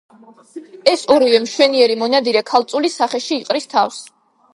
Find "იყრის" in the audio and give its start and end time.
3.43-3.69